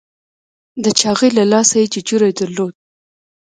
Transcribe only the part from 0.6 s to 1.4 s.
د چاغي